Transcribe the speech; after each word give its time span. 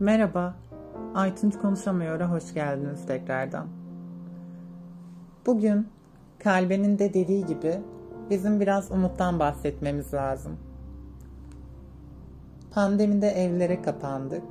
Merhaba, 0.00 0.54
Aytunç 1.14 1.58
Konuşamıyor'a 1.58 2.30
hoş 2.30 2.54
geldiniz 2.54 3.06
tekrardan. 3.06 3.66
Bugün 5.46 5.88
Kalbe'nin 6.38 6.98
de 6.98 7.14
dediği 7.14 7.46
gibi 7.46 7.80
bizim 8.30 8.60
biraz 8.60 8.90
umuttan 8.90 9.38
bahsetmemiz 9.38 10.14
lazım. 10.14 10.56
Pandemide 12.70 13.28
evlere 13.28 13.82
kapandık. 13.82 14.42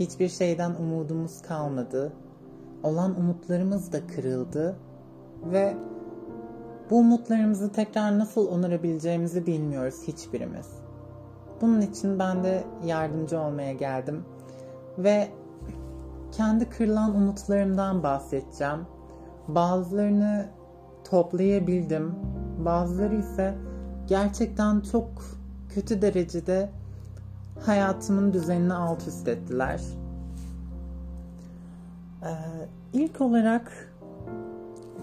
Hiçbir 0.00 0.28
şeyden 0.28 0.74
umudumuz 0.74 1.42
kalmadı. 1.42 2.12
Olan 2.82 3.20
umutlarımız 3.20 3.92
da 3.92 4.06
kırıldı 4.06 4.76
ve 5.44 5.76
bu 6.90 6.98
umutlarımızı 6.98 7.72
tekrar 7.72 8.18
nasıl 8.18 8.48
onarabileceğimizi 8.48 9.46
bilmiyoruz 9.46 10.02
hiçbirimiz. 10.06 10.84
Bunun 11.60 11.80
için 11.80 12.18
ben 12.18 12.44
de 12.44 12.64
yardımcı 12.84 13.40
olmaya 13.40 13.72
geldim 13.72 14.24
ve 14.98 15.28
kendi 16.32 16.70
kırılan 16.70 17.14
umutlarımdan 17.14 18.02
bahsedeceğim. 18.02 18.80
Bazılarını 19.48 20.46
toplayabildim. 21.10 22.14
Bazıları 22.64 23.14
ise 23.16 23.54
gerçekten 24.06 24.80
çok 24.80 25.08
kötü 25.68 26.02
derecede 26.02 26.70
hayatımın 27.66 28.32
düzenini 28.32 28.74
alt 28.74 29.08
üst 29.08 29.28
ettiler. 29.28 29.80
Ee, 32.22 32.28
ilk 32.92 33.20
olarak 33.20 33.94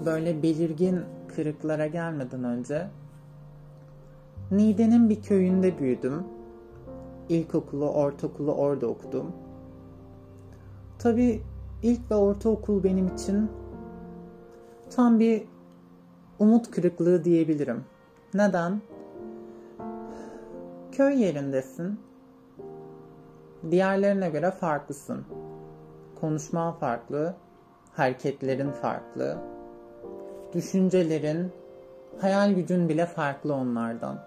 böyle 0.06 0.44
belirgin 0.44 1.00
kırıklara 1.36 1.88
gelmeden 1.88 2.44
önce 2.44 2.88
Niğde'nin 4.52 5.10
bir 5.10 5.22
köyünde 5.22 5.80
büyüdüm. 5.80 6.24
İlkokulu, 7.30 7.90
ortaokulu 7.90 8.54
orada 8.54 8.88
okudum. 8.88 9.32
Tabii 11.04 11.44
ilk 11.84 12.12
ve 12.12 12.16
ortaokul 12.16 12.84
benim 12.84 13.08
için 13.08 13.52
tam 14.90 15.20
bir 15.20 15.44
umut 16.40 16.72
kırıklığı 16.72 17.24
diyebilirim. 17.24 17.86
Neden? 18.34 18.82
Köy 20.92 21.22
yerindesin. 21.22 22.00
Diğerlerine 23.72 24.30
göre 24.30 24.52
farklısın. 24.52 25.26
Konuşman 26.22 26.74
farklı, 26.74 27.36
hareketlerin 27.94 28.72
farklı, 28.72 29.38
düşüncelerin, 30.54 31.52
hayal 32.22 32.54
gücün 32.54 32.90
bile 32.90 33.06
farklı 33.06 33.54
onlardan. 33.54 34.20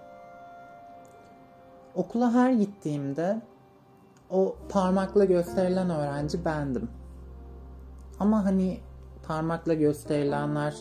Okula 1.95 2.33
her 2.33 2.53
gittiğimde 2.53 3.41
o 4.31 4.57
parmakla 4.69 5.25
gösterilen 5.25 5.91
öğrenci 5.91 6.45
bendim. 6.45 6.89
Ama 8.21 8.45
hani 8.45 8.79
parmakla 9.27 9.75
gösterilenler 9.75 10.75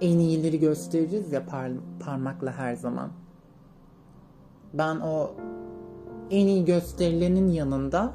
en 0.00 0.18
iyileri 0.18 0.60
gösteririz 0.60 1.32
ya 1.32 1.40
par- 1.40 1.80
parmakla 2.04 2.52
her 2.52 2.74
zaman. 2.74 3.10
Ben 4.74 4.96
o 4.96 5.30
en 6.30 6.46
iyi 6.46 6.64
gösterilenin 6.64 7.48
yanında 7.48 8.12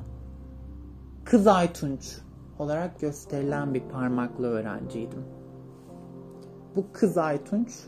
Kız 1.26 1.48
Aytunç 1.48 2.18
olarak 2.60 3.00
gösterilen 3.00 3.74
bir 3.74 3.82
parmaklı 3.82 4.48
öğrenciydim. 4.48 5.24
Bu 6.76 6.86
Kız 6.94 7.18
Aytunç 7.18 7.88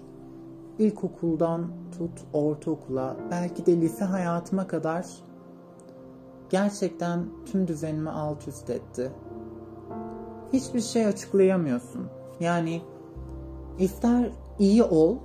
ilkokuldan 0.80 1.68
tut 1.98 2.24
ortaokula 2.34 3.16
belki 3.32 3.66
de 3.66 3.82
lise 3.82 4.06
hayatıma 4.06 4.68
kadar 4.68 5.06
gerçekten 6.54 7.26
tüm 7.46 7.68
düzenimi 7.68 8.10
alt 8.10 8.48
üst 8.48 8.70
etti. 8.70 9.12
Hiçbir 10.54 10.82
şey 10.82 11.06
açıklayamıyorsun. 11.06 12.08
Yani 12.40 12.82
ister 13.80 14.32
iyi 14.60 14.84
ol, 14.84 15.18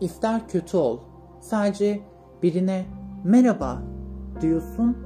ister 0.00 0.48
kötü 0.48 0.76
ol. 0.76 0.98
Sadece 1.40 2.00
birine 2.42 2.86
merhaba 3.24 3.82
diyorsun 4.40 4.96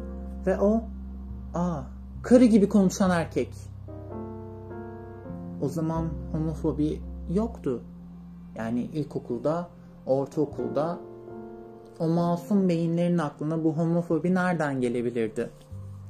ve 0.47 0.61
o 0.61 0.83
aa 1.55 1.81
karı 2.23 2.45
gibi 2.45 2.69
konuşan 2.69 3.11
erkek. 3.11 3.55
O 5.63 5.69
zaman 5.69 6.09
homofobi 6.33 7.03
yoktu. 7.35 7.83
Yani 8.57 8.81
ilkokulda, 8.81 9.69
ortaokulda 10.07 10.99
o 12.01 12.09
masum 12.09 12.69
beyinlerin 12.69 13.19
aklına 13.19 13.65
bu 13.65 13.73
homofobi 13.73 14.35
nereden 14.35 14.81
gelebilirdi 14.81 15.51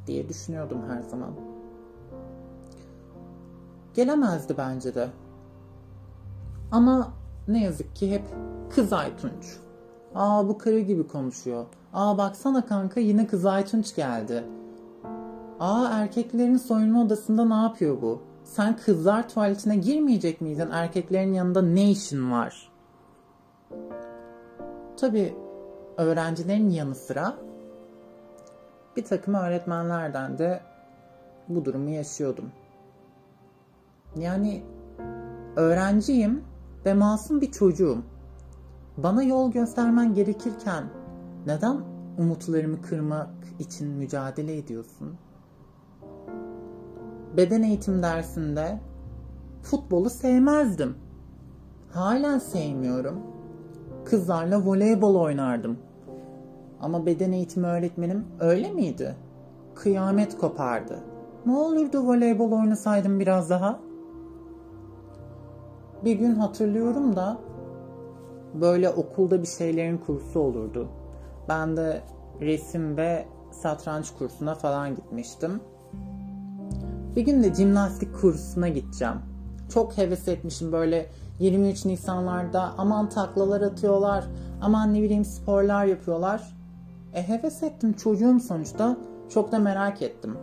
diye 0.06 0.28
düşünüyordum 0.28 0.78
her 0.88 1.02
zaman. 1.02 1.30
Gelemezdi 3.94 4.54
bence 4.58 4.94
de. 4.94 5.08
Ama 6.72 7.12
ne 7.48 7.62
yazık 7.62 7.96
ki 7.96 8.10
hep 8.10 8.22
kız 8.74 8.92
Aytunç. 8.92 9.56
Aa 10.14 10.48
bu 10.48 10.58
karı 10.58 10.78
gibi 10.78 11.06
konuşuyor. 11.06 11.66
Aa 11.92 12.18
baksana 12.18 12.66
kanka 12.66 13.00
yine 13.00 13.26
kız 13.26 13.46
Aytunç 13.46 13.94
geldi. 13.94 14.44
Aa 15.60 15.88
erkeklerin 15.92 16.56
soyunma 16.56 17.02
odasında 17.02 17.44
ne 17.44 17.62
yapıyor 17.62 18.02
bu? 18.02 18.22
Sen 18.44 18.76
kızlar 18.76 19.28
tuvaletine 19.28 19.76
girmeyecek 19.76 20.40
miydin? 20.40 20.70
Erkeklerin 20.72 21.32
yanında 21.32 21.62
ne 21.62 21.90
işin 21.90 22.32
var? 22.32 22.72
Tabi 24.96 25.34
öğrencilerin 25.96 26.70
yanı 26.70 26.94
sıra 26.94 27.36
bir 28.96 29.04
takım 29.04 29.34
öğretmenlerden 29.34 30.38
de 30.38 30.60
bu 31.48 31.64
durumu 31.64 31.90
yaşıyordum. 31.90 32.52
Yani 34.16 34.62
öğrenciyim 35.56 36.44
ve 36.84 36.94
masum 36.94 37.40
bir 37.40 37.50
çocuğum. 37.50 37.98
Bana 38.96 39.22
yol 39.22 39.52
göstermen 39.52 40.14
gerekirken 40.14 40.84
neden 41.46 41.80
umutlarımı 42.18 42.82
kırmak 42.82 43.30
için 43.58 43.88
mücadele 43.88 44.56
ediyorsun? 44.56 45.16
Beden 47.36 47.62
eğitim 47.62 48.02
dersinde 48.02 48.80
futbolu 49.62 50.10
sevmezdim. 50.10 50.94
Halen 51.92 52.38
sevmiyorum. 52.38 53.39
Kızlarla 54.10 54.66
voleybol 54.66 55.14
oynardım. 55.14 55.78
Ama 56.80 57.06
beden 57.06 57.32
eğitimi 57.32 57.66
öğretmenim 57.66 58.24
öyle 58.40 58.70
miydi? 58.70 59.16
Kıyamet 59.74 60.38
kopardı. 60.38 60.98
Ne 61.46 61.52
olurdu 61.52 62.06
voleybol 62.06 62.52
oynasaydım 62.52 63.20
biraz 63.20 63.50
daha? 63.50 63.80
Bir 66.04 66.12
gün 66.12 66.34
hatırlıyorum 66.34 67.16
da 67.16 67.38
böyle 68.54 68.90
okulda 68.90 69.42
bir 69.42 69.46
şeylerin 69.46 69.98
kursu 69.98 70.40
olurdu. 70.40 70.88
Ben 71.48 71.76
de 71.76 72.02
resim 72.40 72.96
ve 72.96 73.26
satranç 73.50 74.10
kursuna 74.18 74.54
falan 74.54 74.94
gitmiştim. 74.94 75.60
Bir 77.16 77.22
gün 77.22 77.42
de 77.42 77.54
jimnastik 77.54 78.20
kursuna 78.20 78.68
gideceğim. 78.68 79.16
Çok 79.74 79.98
heves 79.98 80.28
etmişim 80.28 80.72
böyle 80.72 81.06
23 81.40 81.84
Nisanlarda 81.84 82.74
aman 82.78 83.08
taklalar 83.08 83.60
atıyorlar, 83.60 84.24
aman 84.60 84.94
ne 84.94 85.02
bileyim 85.02 85.24
sporlar 85.24 85.84
yapıyorlar. 85.84 86.56
E 87.14 87.28
heves 87.28 87.62
ettim 87.62 87.92
çocuğum 87.92 88.40
sonuçta. 88.40 88.96
Çok 89.28 89.52
da 89.52 89.58
merak 89.58 90.02
ettim. 90.02 90.38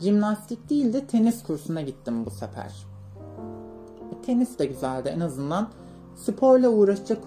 Jimnastik 0.00 0.70
değil 0.70 0.92
de 0.92 1.06
tenis 1.06 1.42
kursuna 1.42 1.80
gittim 1.82 2.26
bu 2.26 2.30
sefer. 2.30 2.86
E, 4.12 4.22
tenis 4.22 4.58
de 4.58 4.66
güzeldi 4.66 5.12
en 5.16 5.20
azından. 5.20 5.68
Sporla 6.16 6.68
uğraşacak 6.68 7.18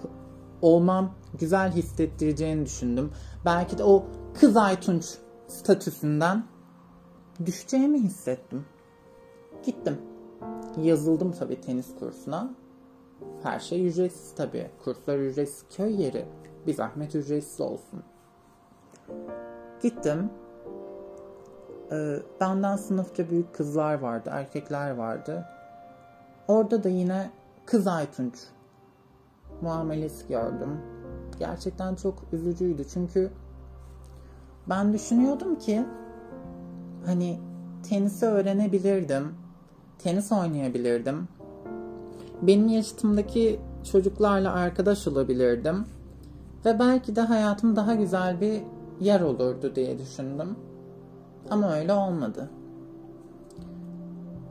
olmam 0.62 1.14
güzel 1.38 1.72
hissettireceğini 1.72 2.66
düşündüm. 2.66 3.10
Belki 3.44 3.78
de 3.78 3.84
o 3.84 4.04
kız 4.40 4.56
Aytunç 4.56 5.04
statüsünden 5.48 6.44
düşeceğimi 7.46 7.98
hissettim. 7.98 8.64
Gittim. 9.66 10.11
Yazıldım 10.76 11.32
tabii 11.32 11.60
tenis 11.60 11.94
kursuna. 11.98 12.50
Her 13.42 13.60
şey 13.60 13.88
ücretsiz 13.88 14.34
tabii. 14.34 14.70
Kurslar 14.84 15.18
ücretsiz. 15.18 15.64
Köy 15.76 16.02
yeri. 16.02 16.26
Bir 16.66 16.74
zahmet 16.74 17.14
ücretsiz 17.14 17.60
olsun. 17.60 18.02
Gittim. 19.82 20.30
Ee, 21.92 22.16
benden 22.40 22.76
sınıfça 22.76 23.30
büyük 23.30 23.54
kızlar 23.54 23.94
vardı, 23.94 24.30
erkekler 24.32 24.90
vardı. 24.90 25.44
Orada 26.48 26.84
da 26.84 26.88
yine 26.88 27.30
kız 27.66 27.86
Aytunç 27.86 28.34
muamelesi 29.60 30.28
gördüm. 30.28 30.80
Gerçekten 31.38 31.94
çok 31.94 32.22
üzücüydü 32.32 32.84
çünkü 32.88 33.30
ben 34.68 34.92
düşünüyordum 34.92 35.58
ki 35.58 35.84
hani 37.06 37.40
tenisi 37.88 38.26
öğrenebilirdim. 38.26 39.41
Tenis 39.98 40.32
oynayabilirdim. 40.32 41.28
Benim 42.42 42.68
yaşıtımdaki 42.68 43.60
çocuklarla 43.92 44.52
arkadaş 44.52 45.08
olabilirdim. 45.08 45.84
Ve 46.64 46.78
belki 46.78 47.16
de 47.16 47.20
hayatım 47.20 47.76
daha 47.76 47.94
güzel 47.94 48.40
bir 48.40 48.62
yer 49.00 49.20
olurdu 49.20 49.74
diye 49.74 49.98
düşündüm. 49.98 50.56
Ama 51.50 51.74
öyle 51.74 51.92
olmadı. 51.92 52.50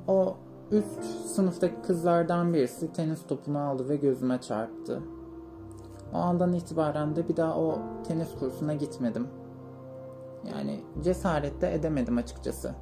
O 0.07 0.35
üst 0.71 1.03
sınıftaki 1.25 1.75
kızlardan 1.87 2.53
birisi 2.53 2.93
tenis 2.93 3.27
topunu 3.27 3.59
aldı 3.59 3.89
ve 3.89 3.95
gözüme 3.95 4.41
çarptı. 4.41 5.01
O 6.13 6.17
andan 6.17 6.53
itibaren 6.53 7.15
de 7.15 7.29
bir 7.29 7.37
daha 7.37 7.59
o 7.59 7.79
tenis 8.07 8.29
kursuna 8.39 8.73
gitmedim. 8.73 9.27
Yani 10.55 10.79
cesaret 11.03 11.61
de 11.61 11.75
edemedim 11.75 12.17
açıkçası. 12.17 12.75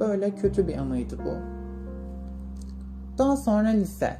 Böyle 0.00 0.34
kötü 0.34 0.68
bir 0.68 0.78
anıydı 0.78 1.18
bu. 1.18 1.34
Daha 3.18 3.36
sonra 3.36 3.68
lise. 3.68 4.16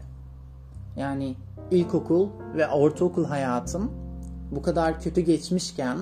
Yani 0.96 1.36
ilkokul 1.70 2.28
ve 2.56 2.68
ortaokul 2.68 3.24
hayatım 3.24 3.90
bu 4.50 4.62
kadar 4.62 5.00
kötü 5.00 5.20
geçmişken 5.20 5.98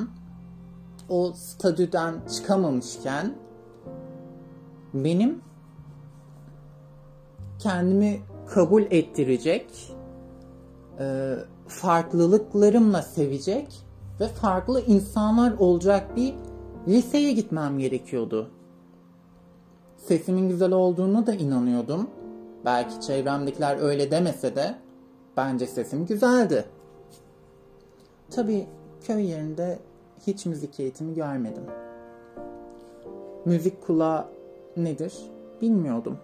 o 1.09 1.33
statüden 1.33 2.15
çıkamamışken 2.37 3.35
benim 4.95 5.41
kendimi 7.59 8.21
kabul 8.49 8.83
ettirecek 8.83 9.95
e, 10.99 11.35
farklılıklarımla 11.69 13.03
sevecek 13.03 13.69
ve 14.21 14.29
farklı 14.29 14.81
insanlar 14.81 15.53
olacak 15.59 16.17
bir 16.17 16.35
liseye 16.89 17.33
gitmem 17.33 17.79
gerekiyordu. 17.79 18.51
Sesimin 20.09 20.49
güzel 20.49 20.73
olduğunu 20.73 21.27
da 21.27 21.35
inanıyordum. 21.35 22.11
Belki 22.65 23.01
çevremdekiler 23.01 23.79
öyle 23.81 24.11
demese 24.11 24.57
de 24.57 24.75
bence 25.37 25.67
sesim 25.67 26.07
güzeldi. 26.07 26.65
Tabii 28.31 28.67
köy 29.07 29.27
yerinde 29.27 29.79
hiç 30.27 30.47
müzik 30.47 30.81
eğitimi 30.81 31.15
görmedim. 31.15 31.63
Müzik 33.45 33.87
kulağı 33.87 34.27
nedir 34.77 35.15
bilmiyordum. 35.63 36.19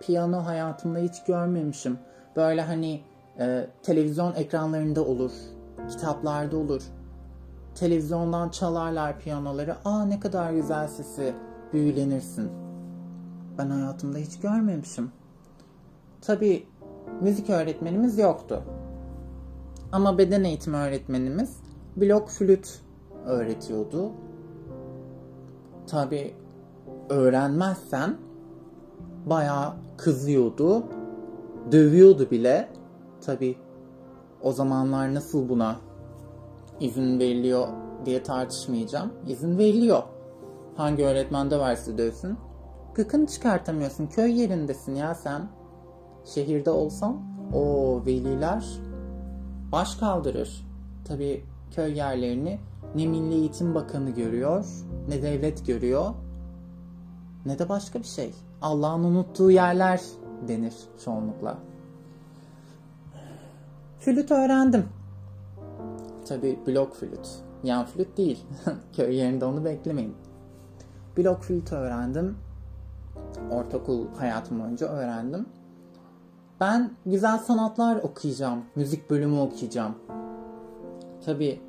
Piyano 0.00 0.46
hayatımda 0.46 0.98
hiç 0.98 1.24
görmemişim. 1.26 1.98
Böyle 2.36 2.62
hani 2.62 3.00
e, 3.38 3.66
televizyon 3.82 4.34
ekranlarında 4.34 5.04
olur, 5.04 5.32
kitaplarda 5.90 6.56
olur. 6.56 6.82
Televizyondan 7.74 8.48
çalarlar 8.48 9.18
piyanoları. 9.20 9.76
Aa 9.84 10.04
ne 10.04 10.20
kadar 10.20 10.52
güzel 10.52 10.88
sesi, 10.88 11.34
büyülenirsin. 11.72 12.67
Ben 13.58 13.70
hayatımda 13.70 14.18
hiç 14.18 14.40
görmemişim. 14.40 15.10
Tabii 16.20 16.66
müzik 17.20 17.50
öğretmenimiz 17.50 18.18
yoktu. 18.18 18.62
Ama 19.92 20.18
beden 20.18 20.44
eğitimi 20.44 20.76
öğretmenimiz 20.76 21.56
blok 21.96 22.28
flüt 22.28 22.80
öğretiyordu. 23.26 24.10
Tabii 25.86 26.34
öğrenmezsen 27.08 28.16
bayağı 29.26 29.74
kızıyordu, 29.96 30.82
dövüyordu 31.72 32.30
bile. 32.30 32.68
Tabii 33.20 33.56
o 34.42 34.52
zamanlar 34.52 35.14
nasıl 35.14 35.48
buna 35.48 35.76
izin 36.80 37.18
veriliyor 37.18 37.68
diye 38.04 38.22
tartışmayacağım. 38.22 39.12
İzin 39.26 39.58
veriliyor. 39.58 40.02
Hangi 40.76 41.04
öğretmen 41.04 41.50
de 41.50 41.58
varsa 41.58 41.98
dövsün. 41.98 42.38
Gıkını 42.98 43.26
çıkartamıyorsun. 43.26 44.06
Köy 44.06 44.40
yerindesin 44.40 44.94
ya 44.94 45.14
sen. 45.14 45.48
Şehirde 46.24 46.70
olsan 46.70 47.22
o 47.54 48.02
veliler 48.06 48.66
baş 49.72 49.96
kaldırır. 49.96 50.66
Tabii 51.04 51.44
köy 51.70 51.96
yerlerini 51.96 52.58
ne 52.94 53.06
Milli 53.06 53.34
Eğitim 53.34 53.74
Bakanı 53.74 54.10
görüyor, 54.10 54.66
ne 55.08 55.22
devlet 55.22 55.66
görüyor, 55.66 56.14
ne 57.46 57.58
de 57.58 57.68
başka 57.68 57.98
bir 57.98 58.04
şey. 58.04 58.34
Allah'ın 58.62 59.04
unuttuğu 59.04 59.50
yerler 59.50 60.00
denir 60.48 60.74
çoğunlukla. 61.04 61.58
Flüt 63.98 64.30
öğrendim. 64.30 64.84
Tabi 66.28 66.58
blok 66.66 66.94
flüt. 66.96 67.28
Yan 67.64 67.86
flüt 67.86 68.16
değil. 68.16 68.44
Köy 68.96 69.16
yerinde 69.16 69.44
onu 69.44 69.64
beklemeyin. 69.64 70.14
Blok 71.16 71.42
flüt 71.42 71.72
öğrendim. 71.72 72.47
Ortaokul 73.50 74.06
hayatım 74.18 74.60
boyunca 74.60 74.86
öğrendim. 74.86 75.46
Ben 76.60 76.90
güzel 77.06 77.38
sanatlar 77.38 77.96
okuyacağım. 77.96 78.64
Müzik 78.76 79.10
bölümü 79.10 79.40
okuyacağım. 79.40 79.94
Tabi 81.26 81.60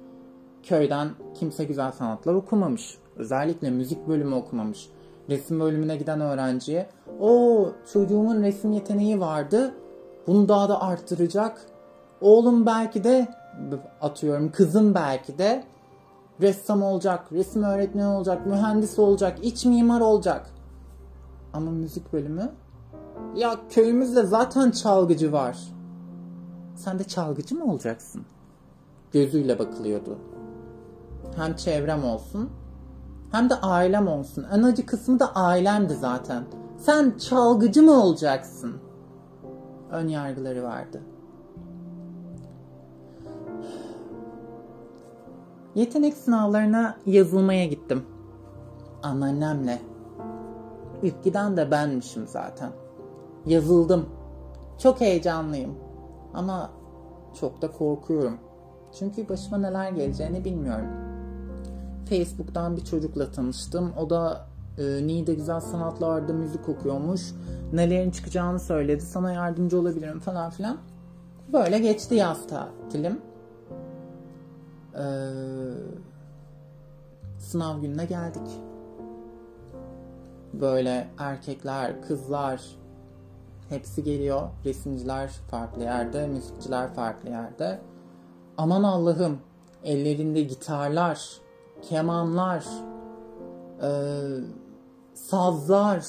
köyden 0.64 1.10
kimse 1.34 1.64
güzel 1.64 1.92
sanatlar 1.92 2.34
okumamış. 2.34 2.98
Özellikle 3.16 3.70
müzik 3.70 4.08
bölümü 4.08 4.36
okumamış. 4.36 4.90
Resim 5.30 5.60
bölümüne 5.60 5.96
giden 5.96 6.22
öğrenciye 6.22 6.90
o 7.20 7.66
çocuğumun 7.94 8.44
resim 8.44 8.72
yeteneği 8.72 9.20
vardı. 9.20 9.74
Bunu 10.28 10.50
daha 10.50 10.70
da 10.70 10.82
arttıracak. 10.82 11.62
Oğlum 12.22 12.66
belki 12.66 13.04
de 13.04 13.28
atıyorum 14.02 14.52
kızım 14.52 14.96
belki 14.96 15.38
de 15.38 15.64
ressam 16.42 16.84
olacak, 16.84 17.32
resim 17.32 17.64
öğretmeni 17.64 18.08
olacak, 18.08 18.46
mühendis 18.46 19.00
olacak, 19.00 19.38
iç 19.42 19.66
mimar 19.66 20.02
olacak. 20.02 20.50
Ama 21.54 21.72
müzik 21.72 22.14
bölümü 22.14 22.52
ya 23.36 23.60
köyümüzde 23.70 24.24
zaten 24.24 24.72
çalgıcı 24.72 25.32
var. 25.32 25.58
Sen 26.76 27.00
de 27.00 27.04
çalgıcı 27.04 27.56
mı 27.56 27.72
olacaksın? 27.72 28.22
Gözüyle 29.12 29.60
bakılıyordu. 29.60 30.18
Hem 31.36 31.56
çevrem 31.56 32.04
olsun 32.04 32.50
hem 33.32 33.50
de 33.50 33.56
ailem 33.56 34.08
olsun. 34.08 34.46
En 34.54 34.64
acı 34.64 34.86
kısmı 34.86 35.20
da 35.20 35.36
ailemdi 35.36 35.94
zaten. 35.94 36.44
Sen 36.78 37.18
çalgıcı 37.18 37.84
mı 37.84 38.04
olacaksın? 38.04 38.74
Ön 39.92 40.08
yargıları 40.08 40.64
vardı. 40.64 41.02
Yetenek 45.76 46.18
sınavlarına 46.18 46.98
yazılmaya 47.06 47.66
gittim. 47.66 48.04
Anneannemle. 49.04 49.82
İlk 51.04 51.24
giden 51.24 51.58
de 51.58 51.72
benmişim 51.72 52.28
zaten. 52.28 52.72
Yazıldım. 53.46 54.06
Çok 54.78 55.02
heyecanlıyım. 55.02 55.76
Ama 56.34 56.72
çok 57.40 57.62
da 57.62 57.72
korkuyorum. 57.72 58.38
Çünkü 59.00 59.30
başıma 59.30 59.58
neler 59.58 59.92
geleceğini 59.92 60.46
bilmiyorum. 60.46 60.88
Facebook'tan 62.10 62.78
bir 62.78 62.86
çocukla 62.86 63.32
tanıştım. 63.32 63.94
O 63.98 64.10
da 64.10 64.46
e, 64.78 65.08
Niğde 65.08 65.34
Güzel 65.34 65.60
Sanatlar'da 65.60 66.34
müzik 66.34 66.70
okuyormuş. 66.70 67.22
Nelerin 67.74 68.12
çıkacağını 68.12 68.60
söyledi. 68.60 69.02
Sana 69.02 69.32
yardımcı 69.32 69.80
olabilirim 69.80 70.20
falan 70.20 70.50
filan. 70.50 70.78
Böyle 71.54 71.80
geçti 71.80 72.16
yaz 72.16 72.48
tatilim. 72.48 73.22
Ee, 74.96 75.02
sınav 77.38 77.82
gününe 77.82 78.06
geldik. 78.06 78.62
Böyle 80.54 81.08
erkekler, 81.18 82.02
kızlar 82.02 82.62
hepsi 83.70 84.04
geliyor. 84.04 84.50
Resimciler 84.66 85.30
farklı 85.52 85.84
yerde, 85.84 86.28
müzikçiler 86.28 86.94
farklı 86.94 87.30
yerde. 87.30 87.80
Aman 88.58 88.84
Allah'ım 88.84 89.40
ellerinde 89.84 90.42
gitarlar, 90.42 91.42
kemanlar, 91.82 92.66
e, 93.82 93.90
sazlar, 95.14 96.06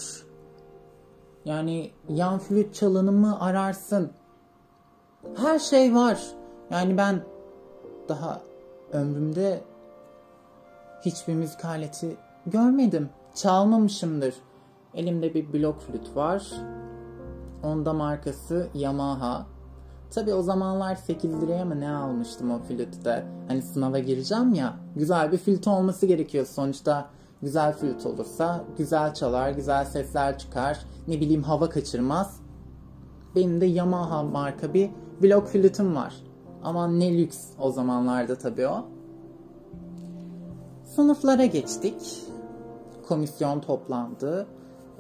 yani 1.45 1.91
yan 2.09 2.39
flüt 2.39 2.75
çalınımı 2.75 3.41
ararsın. 3.41 4.11
Her 5.37 5.59
şey 5.59 5.95
var. 5.95 6.21
Yani 6.71 6.97
ben 6.97 7.23
daha 8.09 8.41
ömrümde 8.93 9.61
hiçbir 11.05 11.35
müzik 11.35 11.65
aleti 11.65 12.17
görmedim. 12.47 13.09
Çalmamışımdır. 13.35 14.35
Elimde 14.95 15.35
bir 15.35 15.53
blok 15.53 15.81
flüt 15.81 16.17
var. 16.17 16.53
Onda 17.63 17.93
markası 17.93 18.69
Yamaha. 18.75 19.47
Tabi 20.11 20.35
o 20.35 20.43
zamanlar 20.43 20.95
8 20.97 21.43
liraya 21.43 21.65
mı 21.65 21.81
ne 21.81 21.91
almıştım 21.91 22.51
o 22.51 22.59
flütte. 22.59 23.27
Hani 23.49 23.63
sınava 23.63 23.99
gireceğim 23.99 24.55
ya. 24.55 24.77
Güzel 24.97 25.33
bir 25.33 25.39
flüt 25.39 25.69
olması 25.69 26.07
gerekiyor 26.07 26.47
sonuçta. 26.47 27.11
Güzel 27.43 27.73
flüt 27.73 28.07
olursa 28.07 28.65
güzel 28.79 29.15
çalar, 29.15 29.51
güzel 29.51 29.85
sesler 29.85 30.39
çıkar. 30.39 30.79
Ne 31.09 31.21
bileyim 31.21 31.43
hava 31.43 31.69
kaçırmaz. 31.69 32.41
Benim 33.37 33.61
de 33.61 33.67
Yamaha 33.67 34.23
marka 34.23 34.75
bir 34.75 34.91
blok 35.23 35.49
flütüm 35.49 35.97
var. 35.97 36.15
Ama 36.63 36.89
ne 36.89 37.19
lüks 37.19 37.39
o 37.59 37.71
zamanlarda 37.71 38.39
tabii 38.39 38.67
o. 38.67 38.85
Sınıflara 40.85 41.45
geçtik. 41.47 42.30
Komisyon 43.11 43.61
toplandı. 43.61 44.47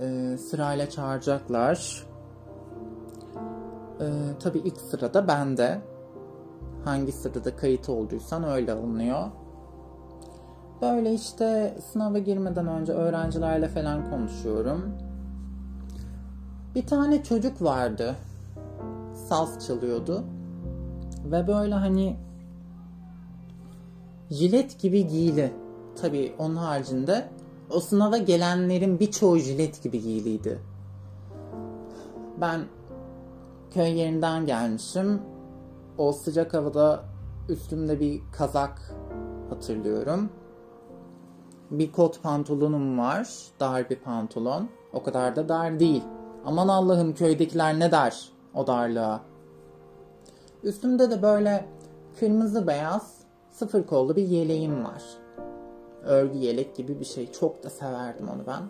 Ee, 0.00 0.37
sırayla 0.38 0.90
çağıracaklar. 0.90 2.07
Ee, 4.00 4.05
tabii 4.40 4.59
ilk 4.59 4.76
sırada 4.76 5.29
bende. 5.29 5.81
Hangi 6.85 7.12
sırada 7.12 7.57
kayıt 7.57 7.88
olduysan 7.88 8.45
öyle 8.45 8.73
alınıyor. 8.73 9.23
Böyle 10.83 11.14
işte 11.14 11.79
sınava 11.93 12.19
girmeden 12.19 12.67
önce 12.67 12.93
öğrencilerle 12.93 13.69
falan 13.69 14.11
konuşuyorum. 14.11 14.95
Bir 16.75 16.87
tane 16.87 17.23
çocuk 17.23 17.62
vardı. 17.62 18.14
Saz 19.29 19.67
çalıyordu. 19.67 20.25
Ve 21.25 21.47
böyle 21.47 21.75
hani 21.75 22.17
jilet 24.31 24.81
gibi 24.81 25.07
giyili. 25.07 25.52
Tabii 26.00 26.35
onun 26.38 26.57
haricinde 26.57 27.29
o 27.71 27.81
sınava 27.81 28.19
gelenlerin 28.19 29.00
birçoğu 29.00 29.39
jilet 29.39 29.83
gibi 29.83 30.00
giyiliydi. 30.03 30.61
Ben 32.41 32.61
köy 33.71 33.99
yerinden 33.99 34.47
gelmişim. 34.47 35.23
O 35.99 36.12
sıcak 36.12 36.55
havada 36.55 37.05
üstümde 37.49 38.00
bir 38.00 38.21
kazak 38.33 38.95
hatırlıyorum. 39.49 40.31
Bir 41.71 41.93
kot 41.93 42.23
pantolonum 42.23 42.99
var. 42.99 43.29
Dar 43.61 43.91
bir 43.91 43.97
pantolon. 43.97 44.69
O 44.93 45.03
kadar 45.03 45.37
da 45.37 45.49
dar 45.49 45.81
değil. 45.81 46.03
Aman 46.45 46.69
Allah'ım 46.69 47.15
köydekiler 47.15 47.79
ne 47.79 47.93
der 47.93 48.29
o 48.55 48.67
darlığa. 48.67 49.21
Üstümde 50.62 51.11
de 51.11 51.23
böyle 51.23 51.69
kırmızı 52.21 52.67
beyaz 52.67 53.15
sıfır 53.50 53.87
kollu 53.87 54.17
bir 54.17 54.23
yeleğim 54.23 54.85
var. 54.85 55.03
Örgü 56.04 56.38
yelek 56.38 56.76
gibi 56.76 57.00
bir 57.00 57.04
şey. 57.04 57.33
Çok 57.33 57.64
da 57.64 57.71
severdim 57.71 58.28
onu 58.28 58.47
ben. 58.47 58.62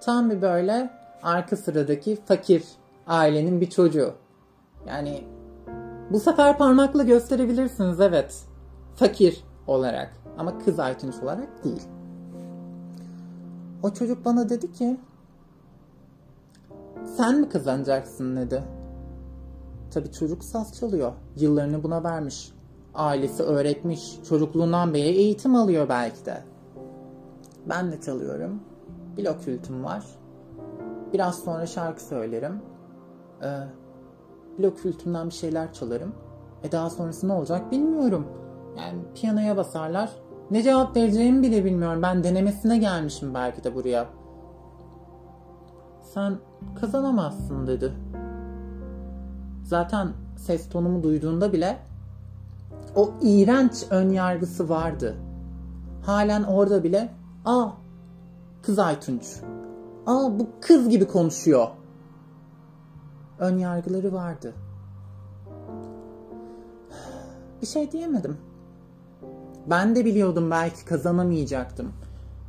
Tam 0.00 0.30
bir 0.30 0.42
böyle 0.42 0.90
arka 1.22 1.56
sıradaki 1.56 2.16
fakir 2.16 2.64
ailenin 3.06 3.60
bir 3.60 3.70
çocuğu. 3.70 4.14
Yani 4.86 5.24
bu 6.10 6.20
sefer 6.20 6.58
parmakla 6.58 7.02
gösterebilirsiniz 7.02 8.00
evet. 8.00 8.44
Fakir 8.96 9.44
olarak 9.66 10.12
ama 10.38 10.58
kız 10.58 10.78
Aytunç 10.78 11.14
olarak 11.22 11.64
değil. 11.64 11.82
O 13.82 13.90
çocuk 13.90 14.24
bana 14.24 14.48
dedi 14.48 14.72
ki 14.72 15.00
sen 17.16 17.40
mi 17.40 17.48
kazanacaksın 17.48 18.36
dedi. 18.36 18.62
Tabi 19.90 20.12
çocuk 20.12 20.44
saz 20.44 20.78
çalıyor. 20.78 21.12
Yıllarını 21.36 21.82
buna 21.82 22.04
vermiş. 22.04 22.52
Ailesi 22.94 23.42
öğretmiş. 23.42 24.18
Çocukluğundan 24.28 24.94
beri 24.94 25.08
eğitim 25.08 25.54
alıyor 25.54 25.88
belki 25.88 26.26
de. 26.26 26.44
Ben 27.68 27.92
de 27.92 28.00
çalıyorum. 28.00 28.60
Blok 29.18 29.40
flütüm 29.40 29.84
var. 29.84 30.04
Biraz 31.12 31.38
sonra 31.38 31.66
şarkı 31.66 32.02
söylerim. 32.02 32.62
Ee, 33.42 33.46
blok 34.58 34.78
flütümden 34.78 35.26
bir 35.26 35.34
şeyler 35.34 35.72
çalarım. 35.72 36.14
E 36.62 36.72
daha 36.72 36.90
sonrası 36.90 37.28
ne 37.28 37.32
olacak 37.32 37.72
bilmiyorum. 37.72 38.26
Yani 38.78 38.98
piyanoya 39.14 39.56
basarlar. 39.56 40.10
Ne 40.50 40.62
cevap 40.62 40.96
vereceğimi 40.96 41.42
bile 41.42 41.64
bilmiyorum. 41.64 42.02
Ben 42.02 42.24
denemesine 42.24 42.78
gelmişim 42.78 43.34
belki 43.34 43.64
de 43.64 43.74
buraya. 43.74 44.06
Sen 46.02 46.38
kazanamazsın 46.80 47.66
dedi. 47.66 47.92
Zaten 49.62 50.08
ses 50.36 50.68
tonumu 50.68 51.02
duyduğunda 51.02 51.52
bile 51.52 51.78
o 52.96 53.10
iğrenç 53.22 53.84
ön 53.90 54.10
yargısı 54.10 54.68
vardı. 54.68 55.16
Halen 56.02 56.42
orada 56.42 56.84
bile 56.84 57.14
aa 57.44 57.68
kız 58.62 58.78
Aytunç. 58.78 59.36
Aa 60.06 60.38
bu 60.38 60.46
kız 60.60 60.88
gibi 60.88 61.06
konuşuyor. 61.06 61.68
Ön 63.38 63.58
yargıları 63.58 64.12
vardı. 64.12 64.54
Bir 67.62 67.66
şey 67.66 67.92
diyemedim. 67.92 68.36
Ben 69.66 69.96
de 69.96 70.04
biliyordum 70.04 70.50
belki 70.50 70.84
kazanamayacaktım. 70.84 71.92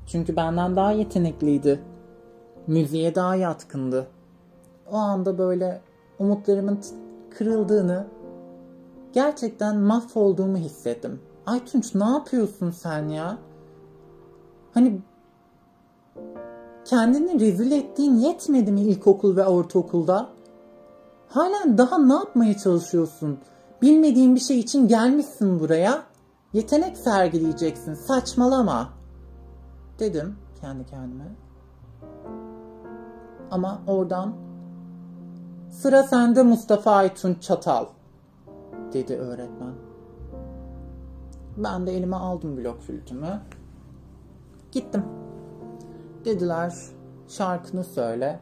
Çünkü 0.08 0.36
benden 0.36 0.76
daha 0.76 0.92
yetenekliydi. 0.92 1.80
Müziğe 2.68 3.16
daha 3.16 3.36
yatkındı. 3.36 4.08
O 4.92 4.96
anda 4.96 5.38
böyle 5.38 5.82
umutlarımın 6.20 6.80
kırıldığını, 7.38 8.08
gerçekten 9.14 9.78
mahvolduğumu 9.78 10.58
hissettim. 10.58 11.20
Aytunç 11.46 11.96
ne 11.96 12.04
yapıyorsun 12.04 12.72
sen 12.72 13.08
ya? 13.08 13.38
Hani 14.74 15.02
kendini 16.86 17.40
rezil 17.40 17.72
ettiğin 17.72 18.16
yetmedi 18.16 18.72
mi 18.72 18.82
ilkokul 18.82 19.36
ve 19.36 19.46
ortaokulda? 19.46 20.30
Halen 21.28 21.78
daha 21.78 21.98
ne 21.98 22.14
yapmaya 22.14 22.58
çalışıyorsun? 22.58 23.40
Bilmediğin 23.82 24.36
bir 24.36 24.40
şey 24.40 24.60
için 24.60 24.88
gelmişsin 24.88 25.60
buraya. 25.60 26.04
Yetenek 26.54 26.98
sergileyeceksin. 26.98 27.94
Saçmalama. 27.94 28.90
Dedim 30.00 30.36
kendi 30.62 30.86
kendime. 30.86 31.26
Ama 33.52 33.82
oradan 33.88 34.34
sıra 35.70 36.04
sende 36.04 36.44
Mustafa 36.44 36.92
Aytun 36.92 37.38
Çatal 37.42 37.86
dedi 38.94 39.16
öğretmen. 39.16 39.74
Ben 41.58 41.88
de 41.88 41.98
elime 41.98 42.16
aldım 42.16 42.58
blok 42.58 42.82
flütümü. 42.82 43.42
Gittim. 44.72 45.04
Dediler 46.26 46.74
şarkını 47.28 47.84
söyle. 47.84 48.40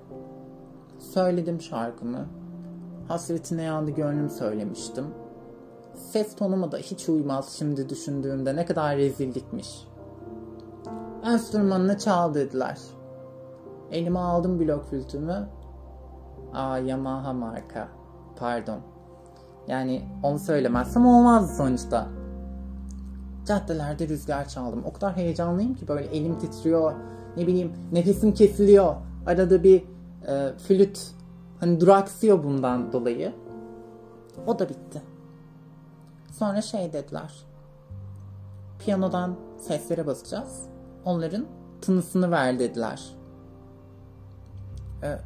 Söyledim 0.99 1.61
şarkımı. 1.61 2.27
Hasretine 3.07 3.61
yandı 3.61 3.91
gönlüm 3.91 4.29
söylemiştim. 4.29 5.05
Ses 5.93 6.35
tonuma 6.35 6.71
da 6.71 6.77
hiç 6.77 7.09
uymaz 7.09 7.49
şimdi 7.49 7.89
düşündüğümde 7.89 8.55
ne 8.55 8.65
kadar 8.65 8.97
rezillikmiş. 8.97 9.87
Enstrümanını 11.25 11.97
çal 11.97 12.33
dediler. 12.33 12.79
Elime 13.91 14.19
aldım 14.19 14.59
blok 14.59 14.85
flütümü. 14.85 15.47
Aa 16.53 16.77
Yamaha 16.77 17.33
marka. 17.33 17.87
Pardon. 18.35 18.79
Yani 19.67 20.01
onu 20.23 20.39
söylemezsem 20.39 21.05
olmazdı 21.05 21.55
sonuçta. 21.55 22.07
Caddelerde 23.45 24.07
rüzgar 24.07 24.47
çaldım. 24.47 24.83
O 24.85 24.93
kadar 24.93 25.15
heyecanlıyım 25.15 25.73
ki 25.73 25.87
böyle 25.87 26.07
elim 26.07 26.39
titriyor. 26.39 26.93
Ne 27.37 27.47
bileyim 27.47 27.71
nefesim 27.91 28.33
kesiliyor. 28.33 28.95
Arada 29.25 29.63
bir 29.63 29.83
e, 30.27 30.53
flüt 30.57 31.11
hani 31.59 31.79
duraksıyor 31.79 32.43
bundan 32.43 32.93
dolayı. 32.93 33.33
O 34.47 34.59
da 34.59 34.69
bitti. 34.69 35.01
Sonra 36.31 36.61
şey 36.61 36.93
dediler. 36.93 37.33
Piyanodan 38.79 39.35
seslere 39.57 40.07
basacağız. 40.07 40.61
Onların 41.05 41.45
tınısını 41.81 42.31
ver 42.31 42.59
dediler. 42.59 43.15
E, 45.03 45.17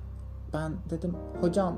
ben 0.54 0.72
dedim 0.90 1.16
hocam 1.42 1.78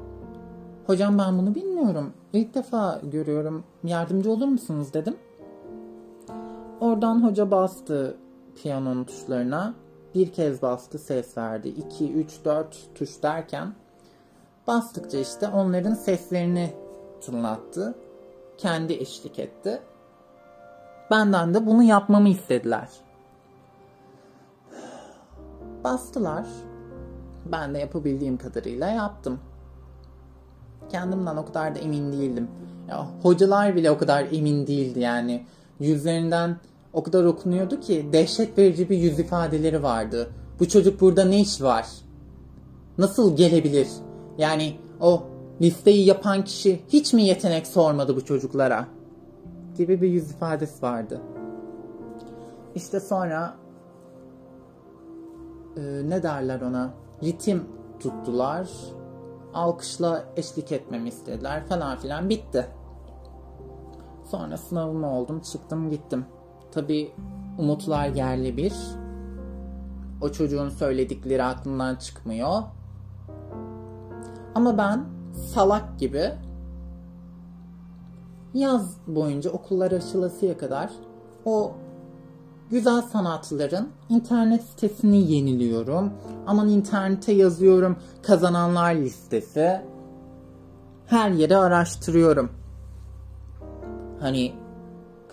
hocam 0.87 1.17
ben 1.17 1.37
bunu 1.37 1.55
bilmiyorum. 1.55 2.13
İlk 2.33 2.55
defa 2.55 3.01
görüyorum. 3.03 3.63
Yardımcı 3.83 4.31
olur 4.31 4.47
musunuz 4.47 4.93
dedim. 4.93 5.15
Oradan 6.79 7.23
hoca 7.23 7.51
bastı 7.51 8.17
piyanonun 8.55 9.03
tuşlarına. 9.03 9.73
Bir 10.15 10.31
kez 10.31 10.61
bastı 10.61 10.99
ses 10.99 11.37
verdi. 11.37 11.67
2, 11.67 12.13
3, 12.13 12.45
4 12.45 12.95
tuş 12.95 13.23
derken 13.23 13.73
bastıkça 14.67 15.17
işte 15.17 15.47
onların 15.47 15.93
seslerini 15.93 16.73
tınlattı. 17.21 17.95
Kendi 18.57 18.93
eşlik 18.93 19.39
etti. 19.39 19.81
Benden 21.11 21.53
de 21.53 21.65
bunu 21.65 21.83
yapmamı 21.83 22.29
istediler. 22.29 22.89
Bastılar. 25.83 26.47
Ben 27.45 27.73
de 27.73 27.79
yapabildiğim 27.79 28.37
kadarıyla 28.37 28.89
yaptım. 28.89 29.39
Kendimden 30.89 31.37
o 31.37 31.45
kadar 31.45 31.75
da 31.75 31.79
emin 31.79 32.11
değildim. 32.11 32.47
Ya, 32.89 33.07
hocalar 33.21 33.75
bile 33.75 33.91
o 33.91 33.97
kadar 33.97 34.27
emin 34.31 34.67
değildi 34.67 34.99
yani. 34.99 35.45
Yüzlerinden 35.79 36.57
o 36.93 37.03
kadar 37.03 37.23
okunuyordu 37.23 37.79
ki 37.79 38.09
dehşet 38.13 38.57
verici 38.57 38.89
bir 38.89 38.97
yüz 38.97 39.19
ifadeleri 39.19 39.83
vardı. 39.83 40.29
Bu 40.59 40.67
çocuk 40.67 41.01
burada 41.01 41.25
ne 41.25 41.39
iş 41.39 41.61
var? 41.61 41.87
Nasıl 42.97 43.35
gelebilir? 43.35 43.87
Yani 44.37 44.75
o 45.01 45.23
listeyi 45.61 46.05
yapan 46.05 46.43
kişi 46.43 46.81
hiç 46.87 47.13
mi 47.13 47.23
yetenek 47.23 47.67
sormadı 47.67 48.15
bu 48.15 48.25
çocuklara? 48.25 48.87
Gibi 49.77 50.01
bir 50.01 50.09
yüz 50.09 50.31
ifadesi 50.31 50.81
vardı. 50.81 51.21
İşte 52.75 52.99
sonra 52.99 53.55
e, 55.77 55.81
ne 56.09 56.23
derler 56.23 56.61
ona? 56.61 56.93
Ritim 57.23 57.63
tuttular. 57.99 58.69
Alkışla 59.55 60.23
eşlik 60.35 60.71
etmemi 60.71 61.09
istediler 61.09 61.67
falan 61.67 61.97
filan. 61.97 62.29
Bitti. 62.29 62.67
Sonra 64.31 64.57
sınavım 64.57 65.03
oldum. 65.03 65.39
Çıktım 65.39 65.89
gittim. 65.89 66.25
Tabi 66.71 67.11
umutlar 67.57 68.07
yerli 68.07 68.57
bir. 68.57 68.73
O 70.21 70.29
çocuğun 70.29 70.69
söyledikleri 70.69 71.43
aklımdan 71.43 71.95
çıkmıyor. 71.95 72.63
Ama 74.55 74.77
ben 74.77 75.05
salak 75.53 75.99
gibi 75.99 76.31
yaz 78.53 78.97
boyunca 79.07 79.51
okullar 79.51 79.91
açılasıya 79.91 80.57
kadar 80.57 80.89
o 81.45 81.71
güzel 82.71 83.01
sanatların 83.01 83.89
internet 84.09 84.63
sitesini 84.63 85.31
yeniliyorum. 85.31 86.13
Aman 86.47 86.69
internete 86.69 87.31
yazıyorum 87.31 87.97
kazananlar 88.23 88.95
listesi. 88.95 89.81
Her 91.05 91.29
yeri 91.29 91.57
araştırıyorum. 91.57 92.51
Hani 94.19 94.53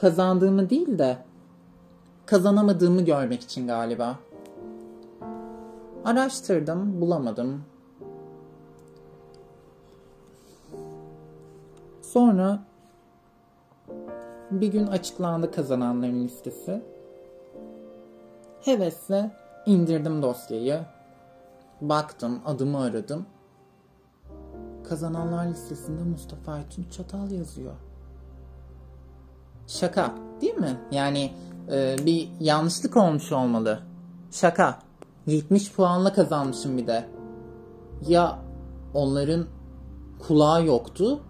kazandığımı 0.00 0.70
değil 0.70 0.98
de 0.98 1.18
kazanamadığımı 2.26 3.02
görmek 3.02 3.42
için 3.42 3.66
galiba. 3.66 4.18
Araştırdım, 6.04 7.00
bulamadım. 7.00 7.62
Sonra 12.02 12.62
bir 14.50 14.66
gün 14.66 14.86
açıklandı 14.86 15.50
kazananların 15.50 16.24
listesi. 16.24 16.82
Hevesle 18.64 19.30
indirdim 19.66 20.22
dosyayı. 20.22 20.80
Baktım, 21.80 22.40
adımı 22.46 22.80
aradım. 22.80 23.26
Kazananlar 24.88 25.46
listesinde 25.46 26.02
Mustafa 26.02 26.52
Aytun 26.52 26.86
Çatal 26.90 27.30
yazıyor. 27.30 27.72
Şaka 29.66 30.14
değil 30.40 30.54
mi? 30.54 30.80
Yani 30.90 31.32
e, 31.72 31.96
bir 32.06 32.28
yanlışlık 32.40 32.96
olmuş 32.96 33.32
olmalı. 33.32 33.80
Şaka. 34.30 34.78
70 35.26 35.72
puanla 35.72 36.12
kazanmışım 36.12 36.78
bir 36.78 36.86
de. 36.86 37.08
Ya 38.08 38.38
onların 38.94 39.46
kulağı 40.18 40.66
yoktu 40.66 41.20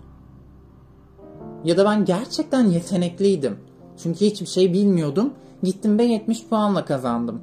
ya 1.65 1.77
da 1.77 1.85
ben 1.85 2.05
gerçekten 2.05 2.65
yetenekliydim. 2.65 3.59
Çünkü 4.03 4.21
hiçbir 4.21 4.47
şey 4.47 4.73
bilmiyordum. 4.73 5.33
Gittim 5.63 5.99
ve 5.99 6.05
70 6.05 6.49
puanla 6.49 6.85
kazandım. 6.85 7.41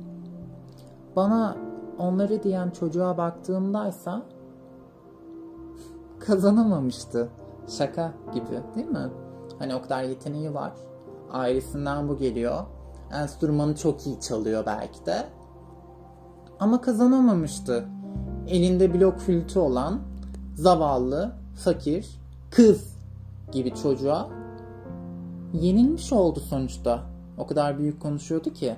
Bana 1.16 1.58
onları 1.98 2.44
diyen 2.44 2.70
çocuğa 2.70 3.18
baktığımdaysa 3.18 4.22
kazanamamıştı. 6.20 7.30
Şaka 7.68 8.14
gibi 8.34 8.46
değil 8.76 8.88
mi? 8.88 9.10
Hani 9.60 9.76
o 9.76 9.82
kadar 9.82 10.04
yeteneği 10.04 10.54
var. 10.54 10.72
Ailesinden 11.32 12.10
bu 12.10 12.18
geliyor. 12.18 12.64
Enstrümanı 13.14 13.76
çok 13.76 14.08
iyi 14.08 14.20
çalıyor 14.20 14.64
belki 14.66 15.06
de. 15.06 15.26
Ama 16.60 16.82
kazanamamıştı. 16.82 17.86
Elinde 18.48 18.94
blok 18.94 19.20
flütü 19.20 19.60
olan 19.60 20.00
zavallı, 20.56 21.36
fakir, 21.64 22.20
kız 22.52 22.98
gibi 23.52 23.76
çocuğa 23.76 24.30
yenilmiş 25.54 26.14
oldu 26.14 26.40
sonuçta. 26.40 27.09
O 27.40 27.48
kadar 27.48 27.78
büyük 27.78 28.02
konuşuyordu 28.02 28.54
ki. 28.54 28.76